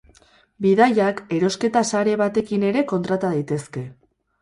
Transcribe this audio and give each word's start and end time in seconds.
Bidaiak 0.65 1.21
erosketa 1.37 1.85
sare 1.91 2.17
batekin 2.25 2.69
ere 2.73 2.85
kontrata 2.97 3.35
daitezke. 3.39 3.89